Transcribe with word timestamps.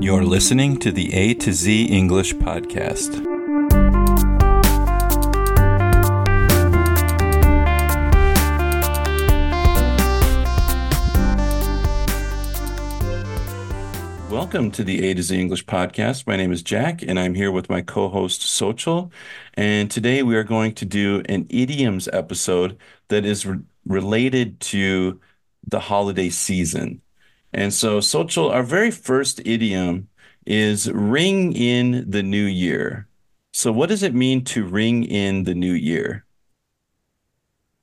You're 0.00 0.24
listening 0.24 0.78
to 0.80 0.90
the 0.90 1.14
A 1.14 1.34
to 1.34 1.52
Z 1.52 1.84
English 1.84 2.34
podcast. 2.34 3.24
Welcome 14.28 14.72
to 14.72 14.82
the 14.82 15.08
A 15.08 15.14
to 15.14 15.22
Z 15.22 15.40
English 15.40 15.64
podcast. 15.66 16.26
My 16.26 16.36
name 16.36 16.50
is 16.50 16.64
Jack, 16.64 17.02
and 17.02 17.18
I'm 17.18 17.34
here 17.34 17.52
with 17.52 17.70
my 17.70 17.80
co 17.80 18.08
host, 18.08 18.42
Xochitl. 18.42 19.12
And 19.54 19.88
today 19.88 20.24
we 20.24 20.34
are 20.34 20.42
going 20.42 20.74
to 20.74 20.84
do 20.84 21.22
an 21.28 21.46
idioms 21.50 22.08
episode 22.12 22.76
that 23.08 23.24
is 23.24 23.46
re- 23.46 23.60
related 23.86 24.58
to 24.60 25.20
the 25.68 25.78
holiday 25.78 26.30
season. 26.30 27.00
And 27.54 27.72
so, 27.72 27.98
Xochitl, 27.98 28.52
our 28.52 28.64
very 28.64 28.90
first 28.90 29.40
idiom 29.44 30.08
is 30.44 30.90
ring 30.90 31.54
in 31.54 32.10
the 32.10 32.22
new 32.22 32.44
year. 32.44 33.06
So, 33.52 33.70
what 33.70 33.88
does 33.88 34.02
it 34.02 34.12
mean 34.12 34.42
to 34.46 34.64
ring 34.64 35.04
in 35.04 35.44
the 35.44 35.54
new 35.54 35.72
year? 35.72 36.24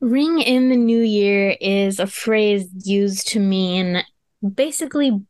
Ring 0.02 0.42
in 0.42 0.70
the 0.70 0.76
new 0.76 1.02
year 1.02 1.56
is 1.62 2.00
a 2.00 2.08
phrase 2.08 2.68
used 2.84 3.30
to 3.30 3.40
mean 3.40 4.04
basically 4.56 5.22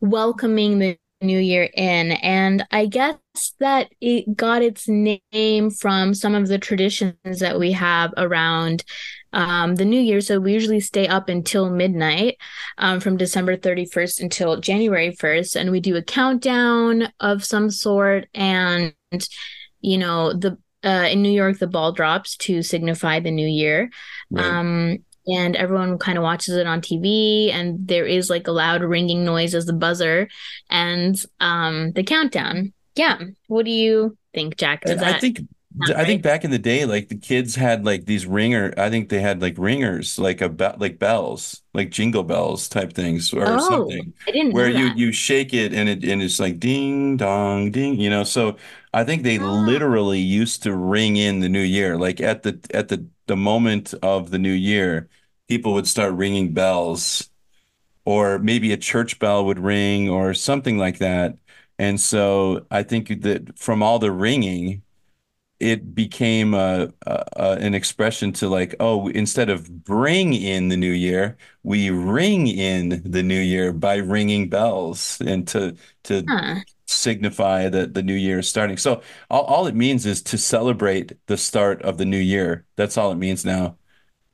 welcoming 0.00 0.78
the 0.78 0.96
new 1.20 1.38
year 1.38 1.68
in. 1.74 2.12
And 2.12 2.64
I 2.70 2.86
guess 2.86 3.16
that 3.58 3.88
it 4.00 4.36
got 4.36 4.62
its 4.62 4.86
name 4.88 5.70
from 5.70 6.14
some 6.14 6.34
of 6.34 6.46
the 6.46 6.58
traditions 6.58 7.40
that 7.40 7.58
we 7.58 7.72
have 7.72 8.12
around 8.16 8.84
um, 9.34 9.74
the 9.74 9.84
new 9.84 10.00
year. 10.00 10.20
So 10.20 10.38
we 10.38 10.52
usually 10.52 10.80
stay 10.80 11.06
up 11.08 11.28
until 11.28 11.68
midnight 11.68 12.38
um, 12.78 13.00
from 13.00 13.16
December 13.16 13.56
31st 13.56 14.20
until 14.20 14.60
January 14.60 15.10
1st. 15.10 15.56
And 15.56 15.70
we 15.70 15.80
do 15.80 15.96
a 15.96 16.02
countdown 16.02 17.12
of 17.20 17.44
some 17.44 17.70
sort. 17.70 18.28
And, 18.32 18.94
you 19.80 19.98
know, 19.98 20.32
the 20.32 20.56
uh, 20.84 21.08
in 21.10 21.22
New 21.22 21.32
York, 21.32 21.58
the 21.58 21.66
ball 21.66 21.92
drops 21.92 22.36
to 22.36 22.62
signify 22.62 23.18
the 23.18 23.30
new 23.30 23.46
year. 23.46 23.90
Right. 24.30 24.44
Um, 24.44 24.98
and 25.26 25.56
everyone 25.56 25.98
kind 25.98 26.18
of 26.18 26.22
watches 26.22 26.54
it 26.54 26.66
on 26.66 26.82
TV 26.82 27.50
and 27.50 27.88
there 27.88 28.04
is 28.04 28.28
like 28.28 28.46
a 28.46 28.52
loud 28.52 28.82
ringing 28.82 29.24
noise 29.24 29.54
as 29.54 29.64
the 29.64 29.72
buzzer 29.72 30.28
and 30.68 31.16
um 31.40 31.92
the 31.92 32.02
countdown. 32.02 32.74
Yeah. 32.94 33.18
What 33.46 33.64
do 33.64 33.70
you 33.70 34.18
think, 34.34 34.58
Jack? 34.58 34.82
I 34.86 35.18
think 35.18 35.40
I 35.82 35.92
right? 35.92 36.06
think 36.06 36.22
back 36.22 36.44
in 36.44 36.52
the 36.52 36.58
day, 36.58 36.84
like 36.84 37.08
the 37.08 37.16
kids 37.16 37.56
had 37.56 37.84
like 37.84 38.06
these 38.06 38.26
ringer. 38.26 38.72
I 38.76 38.90
think 38.90 39.08
they 39.08 39.20
had 39.20 39.42
like 39.42 39.58
ringers, 39.58 40.20
like 40.20 40.40
a 40.40 40.48
be- 40.48 40.68
like 40.76 41.00
bells, 41.00 41.62
like 41.72 41.90
jingle 41.90 42.22
bells 42.22 42.68
type 42.68 42.92
things, 42.92 43.32
or 43.32 43.44
oh, 43.44 43.58
something. 43.58 44.12
I 44.28 44.30
didn't 44.30 44.52
where 44.52 44.70
you 44.70 44.92
you 44.94 45.10
shake 45.10 45.52
it 45.52 45.74
and 45.74 45.88
it 45.88 46.04
and 46.04 46.22
it's 46.22 46.38
like 46.38 46.60
ding 46.60 47.16
dong 47.16 47.72
ding. 47.72 47.98
You 47.98 48.08
know, 48.08 48.22
so 48.22 48.56
I 48.92 49.02
think 49.02 49.24
they 49.24 49.38
oh. 49.40 49.52
literally 49.52 50.20
used 50.20 50.62
to 50.62 50.76
ring 50.76 51.16
in 51.16 51.40
the 51.40 51.48
new 51.48 51.60
year, 51.60 51.98
like 51.98 52.20
at 52.20 52.44
the 52.44 52.60
at 52.72 52.86
the 52.88 53.04
the 53.26 53.36
moment 53.36 53.94
of 54.00 54.30
the 54.30 54.38
new 54.38 54.52
year, 54.52 55.08
people 55.48 55.72
would 55.74 55.88
start 55.88 56.14
ringing 56.14 56.54
bells, 56.54 57.30
or 58.04 58.38
maybe 58.38 58.72
a 58.72 58.76
church 58.76 59.18
bell 59.18 59.44
would 59.46 59.58
ring 59.58 60.08
or 60.08 60.34
something 60.34 60.78
like 60.78 60.98
that. 60.98 61.36
And 61.78 62.00
so 62.00 62.66
I 62.70 62.84
think 62.84 63.22
that 63.22 63.58
from 63.58 63.82
all 63.82 63.98
the 63.98 64.12
ringing 64.12 64.82
it 65.64 65.94
became 65.94 66.52
a, 66.52 66.92
a, 67.06 67.56
an 67.58 67.72
expression 67.74 68.34
to 68.34 68.48
like, 68.50 68.74
oh, 68.80 69.08
instead 69.08 69.48
of 69.48 69.82
bring 69.82 70.34
in 70.34 70.68
the 70.68 70.76
new 70.76 70.92
year, 70.92 71.38
we 71.62 71.88
ring 71.88 72.46
in 72.46 73.00
the 73.02 73.22
new 73.22 73.40
year 73.40 73.72
by 73.72 73.96
ringing 73.96 74.50
bells 74.50 75.22
and 75.26 75.48
to 75.48 75.74
to 76.02 76.22
huh. 76.28 76.56
signify 76.84 77.70
that 77.70 77.94
the 77.94 78.02
new 78.02 78.14
year 78.14 78.40
is 78.40 78.48
starting. 78.48 78.76
So 78.76 79.00
all, 79.30 79.44
all 79.44 79.66
it 79.66 79.74
means 79.74 80.04
is 80.04 80.20
to 80.24 80.36
celebrate 80.36 81.12
the 81.28 81.38
start 81.38 81.80
of 81.80 81.96
the 81.96 82.04
new 82.04 82.18
year. 82.18 82.66
That's 82.76 82.98
all 82.98 83.10
it 83.10 83.16
means 83.16 83.46
now. 83.46 83.78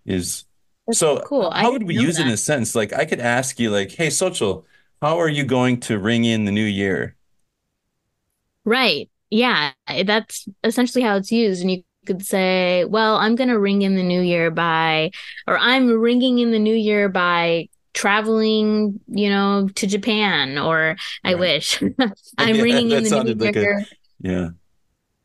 Is 0.05 0.47
That's 0.89 0.99
so 0.99 1.21
cool. 1.21 1.53
How 1.53 1.71
would 1.71 1.85
we 1.85 1.95
use 1.95 2.17
that. 2.17 2.23
it 2.23 2.27
in 2.27 2.33
a 2.33 2.37
sense? 2.37 2.75
Like 2.75 2.93
I 2.93 3.05
could 3.05 3.21
ask 3.21 3.61
you, 3.61 3.71
like, 3.71 3.93
hey, 3.93 4.09
Xochitl, 4.09 4.65
how 5.01 5.21
are 5.21 5.29
you 5.29 5.45
going 5.45 5.79
to 5.81 5.97
ring 5.97 6.25
in 6.25 6.45
the 6.45 6.53
new 6.53 6.65
year? 6.65 7.15
Right 8.65 9.09
yeah, 9.31 9.73
that's 10.05 10.47
essentially 10.65 11.03
how 11.03 11.17
it's 11.17 11.33
used. 11.33 11.63
And 11.63 11.71
you 11.71 11.83
could 12.07 12.25
say, 12.25 12.85
well, 12.85 13.17
I'm 13.17 13.37
going 13.37 13.49
to 13.51 13.59
ring 13.59 13.83
in 13.83 13.95
the 13.97 14.03
new 14.03 14.21
year 14.21 14.51
by, 14.51 15.11
or 15.47 15.59
I'm 15.59 15.89
ringing 16.01 16.39
in 16.39 16.51
the 16.51 16.59
new 16.59 16.75
year 16.75 17.09
by 17.09 17.69
traveling, 17.93 19.01
you 19.09 19.29
know, 19.31 19.69
to 19.77 19.87
Japan, 19.87 20.59
or 20.59 20.97
I 21.25 21.35
wish 21.35 21.83
I'm 22.39 22.57
yeah, 22.57 22.63
ringing 22.63 22.91
in 22.91 23.05
the 23.05 23.25
new 23.25 23.35
like 23.35 23.55
year. 23.55 23.79
A, 23.79 23.87
yeah. 24.21 24.49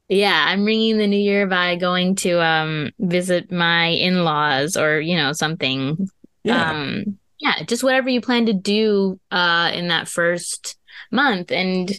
Yeah, 0.07 0.45
I'm 0.47 0.65
ringing 0.65 0.97
the 0.97 1.07
new 1.07 1.17
year 1.17 1.47
by 1.47 1.75
going 1.77 2.15
to 2.17 2.39
um 2.43 2.91
visit 2.99 3.51
my 3.51 3.87
in-laws 3.87 4.77
or, 4.77 4.99
you 4.99 5.15
know, 5.17 5.33
something. 5.33 6.07
Yeah. 6.43 6.71
Um 6.71 7.17
yeah, 7.39 7.63
just 7.63 7.83
whatever 7.83 8.09
you 8.09 8.21
plan 8.21 8.45
to 8.45 8.53
do 8.53 9.19
uh 9.31 9.71
in 9.73 9.87
that 9.87 10.07
first 10.07 10.77
month 11.11 11.51
and 11.51 11.91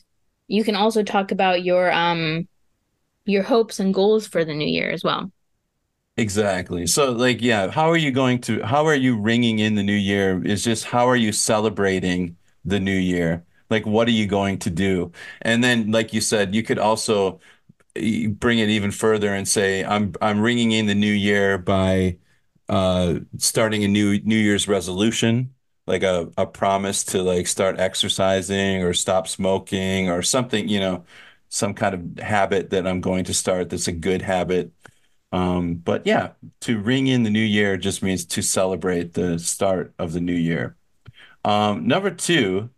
you 0.48 0.64
can 0.64 0.76
also 0.76 1.02
talk 1.02 1.32
about 1.32 1.64
your 1.64 1.92
um 1.92 2.48
your 3.26 3.42
hopes 3.44 3.80
and 3.80 3.94
goals 3.94 4.26
for 4.26 4.44
the 4.44 4.54
new 4.54 4.66
year 4.68 4.90
as 4.90 5.04
well. 5.04 5.30
Exactly. 6.18 6.86
So 6.86 7.12
like 7.12 7.42
yeah, 7.42 7.70
how 7.70 7.90
are 7.90 7.96
you 7.96 8.10
going 8.10 8.40
to 8.42 8.62
how 8.62 8.86
are 8.86 8.94
you 8.94 9.18
ringing 9.20 9.58
in 9.58 9.74
the 9.74 9.82
new 9.82 9.92
year 9.92 10.42
is 10.44 10.64
just 10.64 10.84
how 10.86 11.06
are 11.08 11.16
you 11.16 11.30
celebrating 11.32 12.36
the 12.64 12.80
new 12.80 12.96
year? 12.96 13.44
Like 13.68 13.84
what 13.84 14.08
are 14.08 14.12
you 14.12 14.26
going 14.26 14.58
to 14.60 14.70
do? 14.70 15.12
And 15.42 15.62
then 15.62 15.90
like 15.90 16.14
you 16.14 16.22
said, 16.22 16.54
you 16.54 16.62
could 16.62 16.78
also 16.78 17.40
eh, 17.96 18.28
bring 18.28 18.60
it 18.60 18.70
even 18.70 18.92
further 18.92 19.34
and 19.34 19.48
say 19.48 19.84
I'm 19.84 20.14
I'm 20.22 20.40
ringing 20.40 20.72
in 20.72 20.86
the 20.86 20.96
new 20.96 21.12
year 21.12 21.58
by 21.58 22.18
uh 22.70 23.20
starting 23.38 23.84
a 23.84 23.88
new 23.88 24.20
New 24.22 24.36
Year's 24.38 24.68
resolution 24.68 25.54
like 25.86 26.02
a, 26.02 26.30
a 26.36 26.46
promise 26.46 27.04
to 27.04 27.22
like 27.22 27.46
start 27.46 27.78
exercising 27.78 28.82
or 28.82 28.92
stop 28.94 29.28
smoking 29.28 30.10
or 30.10 30.22
something, 30.22 30.68
you 30.68 30.80
know, 30.80 31.04
some 31.48 31.74
kind 31.74 31.94
of 31.94 32.24
habit 32.24 32.70
that 32.70 32.86
I'm 32.86 33.00
going 33.00 33.24
to 33.24 33.34
start 33.34 33.70
that's 33.70 33.88
a 33.88 33.92
good 33.92 34.22
habit. 34.22 34.72
Um, 35.32 35.76
but 35.76 36.06
yeah, 36.06 36.32
to 36.62 36.80
ring 36.80 37.06
in 37.08 37.22
the 37.22 37.30
new 37.30 37.40
year 37.40 37.76
just 37.76 38.02
means 38.02 38.24
to 38.26 38.42
celebrate 38.42 39.14
the 39.14 39.38
start 39.38 39.94
of 39.98 40.12
the 40.12 40.20
new 40.20 40.34
year. 40.34 40.76
Um, 41.44 41.86
number 41.86 42.10
two 42.10 42.70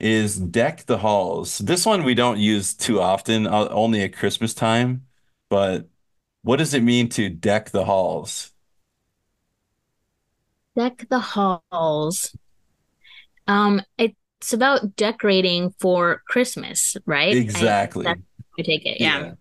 is 0.00 0.38
deck 0.38 0.86
the 0.86 0.98
halls. 0.98 1.58
This 1.58 1.86
one 1.86 2.04
we 2.04 2.14
don't 2.14 2.38
use 2.38 2.74
too 2.74 3.00
often, 3.00 3.46
uh, 3.46 3.68
only 3.70 4.02
at 4.02 4.14
Christmas 4.16 4.54
time. 4.54 5.06
But 5.50 5.88
what 6.42 6.56
does 6.56 6.74
it 6.74 6.82
mean 6.82 7.08
to 7.10 7.28
deck 7.28 7.70
the 7.70 7.84
halls? 7.84 8.52
Deck 10.76 11.08
the 11.08 11.18
halls. 11.18 12.36
Um, 13.46 13.82
it's 13.98 14.52
about 14.52 14.96
decorating 14.96 15.74
for 15.78 16.22
Christmas, 16.28 16.96
right? 17.06 17.36
Exactly. 17.36 18.06
I, 18.06 18.14
I 18.58 18.62
take 18.62 18.86
it, 18.86 19.00
yeah. 19.00 19.20
yeah. 19.20 19.32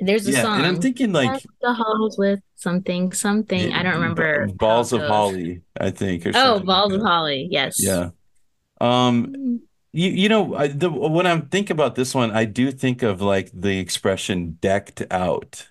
There's 0.00 0.26
a 0.26 0.32
yeah, 0.32 0.42
song. 0.42 0.58
And 0.58 0.66
I'm 0.66 0.80
thinking 0.80 1.12
like 1.12 1.42
the 1.60 1.74
halls 1.74 2.16
with 2.16 2.40
something, 2.56 3.12
something. 3.12 3.70
Yeah, 3.70 3.78
I 3.78 3.82
don't 3.82 3.94
remember. 3.94 4.46
Balls 4.46 4.92
of 4.92 5.02
Holly, 5.02 5.62
I 5.78 5.90
think. 5.90 6.26
oh, 6.34 6.60
Balls 6.60 6.92
like 6.92 7.00
of 7.00 7.06
Holly. 7.06 7.48
Yes. 7.50 7.82
Yeah. 7.82 8.10
Um, 8.80 9.60
you 9.92 10.08
you 10.08 10.28
know, 10.28 10.54
I, 10.54 10.68
the 10.68 10.90
when 10.90 11.26
I'm 11.26 11.48
thinking 11.48 11.72
about 11.72 11.96
this 11.96 12.14
one, 12.14 12.30
I 12.30 12.44
do 12.46 12.70
think 12.72 13.02
of 13.02 13.20
like 13.20 13.50
the 13.52 13.78
expression 13.78 14.58
decked 14.60 15.02
out, 15.10 15.68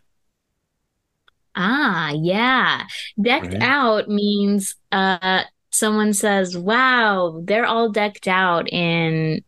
Ah, 1.56 2.12
yeah. 2.12 2.84
Decked 3.22 3.54
right? 3.54 3.62
out 3.62 4.08
means 4.10 4.76
uh 4.92 5.44
someone 5.72 6.14
says, 6.14 6.58
"Wow, 6.58 7.42
they're 7.44 7.66
all 7.66 7.90
decked 7.90 8.28
out 8.28 8.72
in 8.72 9.44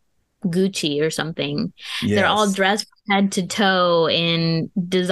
Gucci 0.46 1.02
or 1.02 1.10
something. 1.10 1.74
They're 2.16 2.28
all 2.28 2.52
dressed 2.52 2.88
from 2.88 3.16
head 3.16 3.32
to 3.34 3.48
toe 3.48 4.10
in 4.10 4.72
design 4.88 5.12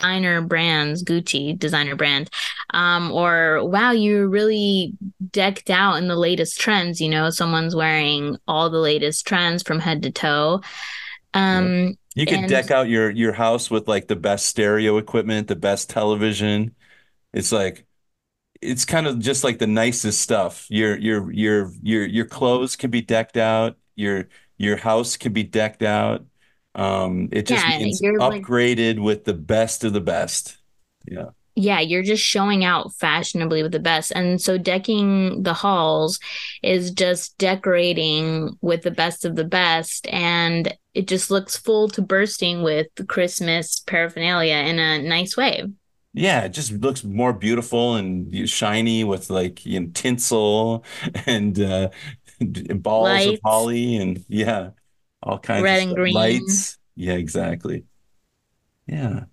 Designer 0.00 0.40
brands, 0.42 1.04
Gucci 1.04 1.58
designer 1.58 1.96
brand. 1.96 2.30
Um, 2.72 3.12
or 3.12 3.64
wow, 3.68 3.92
you're 3.92 4.28
really 4.28 4.92
decked 5.30 5.70
out 5.70 5.96
in 5.96 6.08
the 6.08 6.16
latest 6.16 6.60
trends, 6.60 7.00
you 7.00 7.08
know, 7.08 7.30
someone's 7.30 7.74
wearing 7.76 8.36
all 8.48 8.70
the 8.70 8.78
latest 8.78 9.26
trends 9.26 9.62
from 9.62 9.78
head 9.80 10.02
to 10.04 10.10
toe. 10.10 10.60
Um, 11.34 11.96
You 12.14 12.26
could 12.26 12.46
and 12.46 12.46
deck 12.46 12.70
out 12.70 12.88
your 12.88 13.10
your 13.10 13.32
house 13.32 13.70
with 13.70 13.86
like 13.88 14.08
the 14.08 14.16
best 14.16 14.46
stereo 14.46 14.98
equipment, 14.98 15.46
the 15.48 15.56
best 15.56 15.88
television. 15.90 16.74
It's 17.32 17.52
like 17.52 17.86
it's 18.62 18.84
kind 18.86 19.06
of 19.06 19.20
just 19.20 19.44
like 19.44 19.58
the 19.60 19.66
nicest 19.68 20.20
stuff. 20.22 20.66
Your 20.70 20.96
your 20.98 21.32
your 21.32 21.72
your 21.82 22.06
your 22.06 22.26
clothes 22.26 22.76
can 22.76 22.90
be 22.90 23.02
decked 23.02 23.36
out. 23.38 23.78
Your 23.96 24.28
your 24.58 24.76
house 24.78 25.16
can 25.16 25.32
be 25.34 25.44
decked 25.44 25.82
out. 25.82 26.26
Um, 26.74 27.28
it 27.32 27.46
just 27.46 27.66
yeah, 27.66 27.78
means 27.78 28.00
you're 28.00 28.18
like 28.18 28.42
upgraded 28.42 29.00
with 29.00 29.24
the 29.24 29.34
best 29.34 29.84
of 29.84 29.92
the 29.92 30.00
best. 30.00 30.58
Yeah. 31.06 31.30
Yeah, 31.56 31.80
you're 31.80 32.04
just 32.04 32.22
showing 32.22 32.64
out 32.64 32.94
fashionably 32.94 33.62
with 33.62 33.72
the 33.72 33.80
best. 33.80 34.12
And 34.12 34.40
so 34.40 34.56
decking 34.56 35.42
the 35.42 35.52
halls 35.52 36.20
is 36.62 36.90
just 36.92 37.36
decorating 37.38 38.56
with 38.60 38.82
the 38.82 38.92
best 38.92 39.24
of 39.24 39.36
the 39.36 39.44
best. 39.44 40.06
And 40.08 40.74
it 40.94 41.08
just 41.08 41.30
looks 41.30 41.56
full 41.56 41.88
to 41.88 42.02
bursting 42.02 42.62
with 42.62 42.86
Christmas 43.08 43.80
paraphernalia 43.80 44.54
in 44.54 44.78
a 44.78 45.02
nice 45.02 45.36
way. 45.36 45.64
Yeah, 46.12 46.42
it 46.42 46.50
just 46.50 46.72
looks 46.72 47.04
more 47.04 47.32
beautiful 47.32 47.94
and 47.94 48.48
shiny 48.48 49.04
with 49.04 49.30
like 49.30 49.64
you 49.64 49.80
know, 49.80 49.90
tinsel 49.94 50.84
and 51.26 51.60
uh, 51.60 51.90
balls 52.40 53.26
of 53.26 53.38
holly 53.44 53.96
and 53.96 54.24
yeah, 54.28 54.70
all 55.22 55.38
kinds 55.38 55.60
of 55.60 55.64
red 55.64 55.82
and 55.82 55.94
green. 55.94 56.14
Lights. 56.14 56.78
Yeah, 56.96 57.14
exactly. 57.14 57.84
Yeah. 58.86 59.24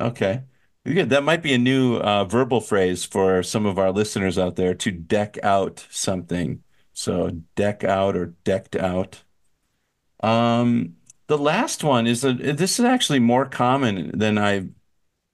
Okay. 0.00 0.42
Good. 0.84 1.10
That 1.10 1.24
might 1.24 1.42
be 1.42 1.52
a 1.52 1.58
new 1.58 1.96
uh, 1.96 2.24
verbal 2.24 2.60
phrase 2.60 3.04
for 3.04 3.42
some 3.42 3.66
of 3.66 3.78
our 3.78 3.90
listeners 3.90 4.38
out 4.38 4.56
there 4.56 4.74
to 4.74 4.90
deck 4.90 5.38
out 5.42 5.86
something. 5.90 6.62
So 6.92 7.30
deck 7.54 7.84
out 7.84 8.16
or 8.16 8.34
decked 8.44 8.76
out. 8.76 9.22
Um, 10.22 10.96
the 11.26 11.38
last 11.38 11.82
one 11.84 12.06
is 12.06 12.24
a, 12.24 12.32
this 12.32 12.78
is 12.78 12.84
actually 12.84 13.18
more 13.18 13.46
common 13.46 14.16
than 14.16 14.38
I 14.38 14.68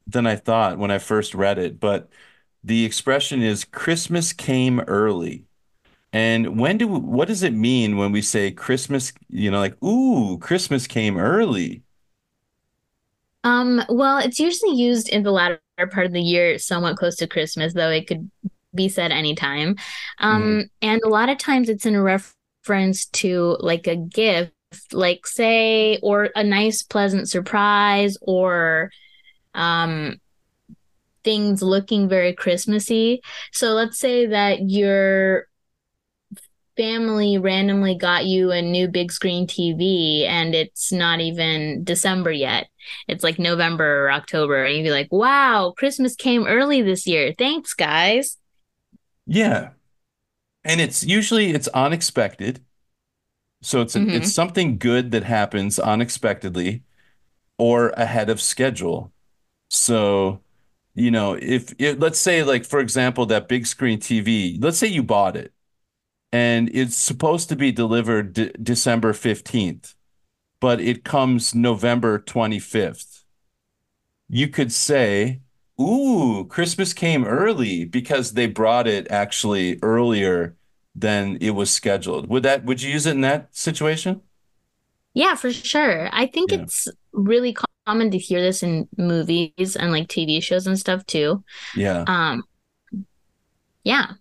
than 0.07 0.27
I 0.27 0.37
thought 0.37 0.79
when 0.79 0.91
I 0.91 0.99
first 0.99 1.35
read 1.35 1.59
it, 1.59 1.79
but 1.79 2.09
the 2.65 2.85
expression 2.85 3.43
is 3.43 3.65
Christmas 3.65 4.33
came 4.33 4.81
early. 4.81 5.47
And 6.13 6.59
when 6.61 6.77
do 6.77 6.87
what 6.89 7.29
does 7.29 7.43
it 7.43 7.55
mean 7.55 7.97
when 7.97 8.13
we 8.13 8.21
say 8.21 8.51
Christmas, 8.51 9.13
you 9.29 9.51
know, 9.51 9.61
like, 9.61 9.83
ooh, 9.83 10.39
Christmas 10.39 10.87
came 10.87 11.17
early? 11.17 11.83
Um, 13.45 13.83
well, 13.89 14.19
it's 14.19 14.39
usually 14.39 14.77
used 14.77 15.09
in 15.09 15.23
the 15.23 15.33
latter 15.33 15.61
part 15.91 16.07
of 16.07 16.13
the 16.13 16.21
year, 16.21 16.59
somewhat 16.59 16.97
close 16.97 17.17
to 17.17 17.27
Christmas, 17.27 17.73
though 17.73 17.91
it 17.91 18.07
could 18.07 18.31
be 18.75 18.89
said 18.89 19.11
anytime. 19.11 19.77
Um, 20.19 20.71
and 20.81 21.01
a 21.03 21.09
lot 21.09 21.29
of 21.29 21.39
times 21.39 21.69
it's 21.69 21.87
in 21.87 22.01
reference 22.01 23.07
to 23.07 23.57
like 23.61 23.87
a 23.87 23.97
gift, 23.97 24.53
like 24.93 25.27
say, 25.27 25.99
or 26.03 26.29
a 26.37 26.45
nice 26.45 26.83
pleasant 26.83 27.29
surprise, 27.29 28.17
or 28.21 28.91
um 29.55 30.19
things 31.25 31.63
looking 31.63 32.09
very 32.09 32.33
Christmassy. 32.33 33.23
So 33.53 33.71
let's 33.71 33.99
say 33.99 34.27
that 34.27 34.69
your 34.69 35.47
family 36.77 37.39
randomly 37.39 37.95
got 37.95 38.25
you 38.25 38.51
a 38.51 38.63
new 38.63 38.89
big 38.89 39.13
screen 39.13 39.47
TV 39.47 40.27
and 40.27 40.55
it's 40.55 40.93
not 40.93 41.21
even 41.21 41.85
December 41.85 42.33
yet. 42.33 42.69
It's 43.09 43.23
like 43.23 43.39
November 43.39 44.05
or 44.07 44.13
October, 44.13 44.65
and 44.65 44.77
you'd 44.77 44.85
be 44.85 44.91
like, 44.91 45.13
wow, 45.13 45.75
Christmas 45.77 46.15
came 46.15 46.47
early 46.47 46.83
this 46.83 47.07
year. 47.07 47.35
Thanks, 47.37 47.75
guys. 47.75 48.39
Yeah. 49.27 49.71
And 50.65 50.81
it's 50.81 51.05
usually 51.05 51.51
it's 51.51 51.69
unexpected. 51.69 52.65
So 53.63 53.81
it's 53.81 53.95
a, 53.95 54.01
it's 54.01 54.11
mm-hmm. 54.11 54.25
something 54.25 54.79
good 54.79 55.13
that 55.13 55.25
happens 55.25 55.79
unexpectedly 55.79 56.83
or 57.59 57.91
ahead 57.91 58.29
of 58.29 58.41
schedule. 58.41 59.13
So, 59.71 60.41
you 60.95 61.11
know, 61.11 61.35
if 61.35 61.73
it, 61.79 62.01
let's 62.01 62.19
say 62.19 62.43
like 62.43 62.65
for 62.65 62.81
example 62.81 63.27
that 63.27 63.49
big 63.49 63.67
screen 63.67 64.01
TV, 64.01 64.63
let's 64.63 64.79
say 64.79 64.89
you 64.89 65.03
bought 65.03 65.37
it 65.37 65.53
and 66.33 66.71
it's 66.75 66.97
supposed 66.97 67.49
to 67.51 67.57
be 67.57 67.73
delivered 67.73 68.33
de 68.35 68.53
December 68.55 69.13
15th, 69.13 69.95
but 70.61 70.81
it 70.81 71.05
comes 71.05 71.55
November 71.55 72.19
25th. 72.19 73.25
You 74.29 74.49
could 74.49 74.73
say, 74.73 75.41
"Ooh, 75.81 76.47
Christmas 76.49 76.95
came 76.95 77.25
early 77.25 77.85
because 77.85 78.33
they 78.33 78.47
brought 78.47 78.87
it 78.89 79.11
actually 79.11 79.79
earlier 79.83 80.57
than 80.95 81.37
it 81.41 81.51
was 81.51 81.71
scheduled." 81.71 82.29
Would 82.29 82.43
that 82.45 82.65
would 82.65 82.83
you 82.83 82.91
use 82.93 83.07
it 83.07 83.13
in 83.13 83.21
that 83.23 83.55
situation? 83.57 84.23
Yeah, 85.15 85.35
for 85.35 85.53
sure. 85.53 86.09
I 86.13 86.27
think 86.27 86.53
Yeah. 86.53 86.63
it's 86.63 86.89
really 87.13 87.55
common 87.87 88.11
to 88.11 88.19
hear 88.19 88.41
this 88.41 88.63
in 88.63 88.89
movies 88.97 89.77
and 89.77 89.93
like 89.93 90.09
TV 90.09 90.41
shows 90.41 90.67
and 90.67 90.79
stuff 90.79 91.05
too. 91.07 91.45
Yeah. 91.77 92.05
Um, 92.07 92.45
yeah. 93.85 94.13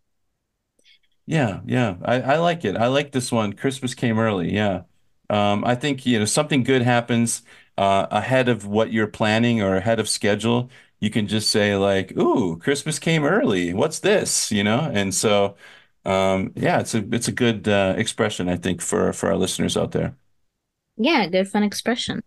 Yeah, 1.32 1.62
yeah. 1.66 1.96
I, 2.04 2.22
I 2.22 2.38
like 2.40 2.66
it. 2.66 2.76
I 2.76 2.88
like 2.88 3.12
this 3.12 3.32
one. 3.32 3.54
Christmas 3.54 3.94
came 3.94 4.20
early. 4.20 4.54
Yeah. 4.54 4.84
Um, 5.30 5.64
I 5.64 5.76
think, 5.76 6.06
you 6.06 6.20
know, 6.20 6.26
something 6.26 6.64
good 6.64 6.82
happens 6.82 7.44
uh, 7.78 8.08
ahead 8.12 8.50
of 8.50 8.66
what 8.68 8.92
you're 8.92 9.08
planning 9.08 9.62
or 9.62 9.76
ahead 9.78 10.00
of 10.00 10.10
schedule. 10.10 10.70
You 11.00 11.10
can 11.10 11.28
just 11.28 11.50
say 11.50 11.76
like, 11.78 12.16
"Ooh, 12.18 12.58
Christmas 12.60 13.00
came 13.00 13.24
early. 13.24 13.74
What's 13.74 14.00
this?" 14.00 14.52
You 14.52 14.64
know? 14.64 14.82
And 14.94 15.16
so, 15.16 15.56
um, 16.06 16.52
yeah, 16.56 16.80
it's 16.82 16.94
a 16.94 17.00
it's 17.14 17.28
a 17.30 17.32
good 17.32 17.68
uh, 17.68 17.96
expression, 17.98 18.50
I 18.50 18.58
think, 18.58 18.82
for 18.82 19.14
for 19.14 19.30
our 19.30 19.38
listeners 19.38 19.78
out 19.78 19.92
there. 19.94 20.16
Yeah, 20.98 21.28
good 21.28 21.48
fun 21.48 21.64
expression. 21.64 22.22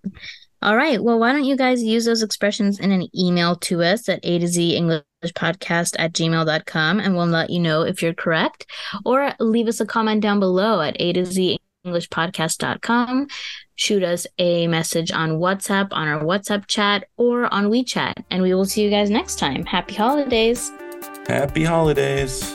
All 0.63 0.77
right. 0.77 1.03
Well, 1.03 1.19
why 1.19 1.33
don't 1.33 1.45
you 1.45 1.57
guys 1.57 1.83
use 1.83 2.07
those 2.07 2.23
expressions 2.23 2.81
in 2.81 2.91
an 2.91 3.09
email 3.17 3.57
to 3.57 3.83
us 3.83 4.09
at 4.09 4.21
A 4.23 4.39
to 4.39 4.47
Z 4.49 4.77
English 4.77 5.03
Podcast 5.33 5.97
at 5.99 6.13
gmail 6.13 6.47
dot 6.47 6.67
com, 6.67 7.01
and 7.01 7.17
we'll 7.17 7.27
let 7.27 7.51
you 7.51 7.61
know 7.61 7.83
if 7.83 8.03
you're 8.03 8.15
correct. 8.15 8.67
Or 9.05 9.33
leave 9.41 9.69
us 9.69 9.81
a 9.81 9.87
comment 9.87 10.21
down 10.23 10.41
below 10.41 10.81
at 10.81 10.97
A 11.01 11.13
to 11.13 11.25
Z 11.25 11.59
English 11.85 12.09
Podcast 12.09 12.59
dot 12.59 12.83
com. 12.83 13.27
Shoot 13.77 14.03
us 14.05 14.27
a 14.39 14.67
message 14.69 15.11
on 15.11 15.33
WhatsApp, 15.33 15.89
on 15.91 16.07
our 16.07 16.23
WhatsApp 16.23 16.67
chat, 16.67 17.09
or 17.17 17.53
on 17.53 17.71
WeChat. 17.71 18.25
And 18.31 18.43
we 18.43 18.55
will 18.55 18.65
see 18.65 18.85
you 18.85 18.91
guys 18.91 19.11
next 19.11 19.39
time. 19.39 19.65
Happy 19.67 19.95
holidays. 19.95 20.71
Happy 21.27 21.65
holidays. 21.65 22.55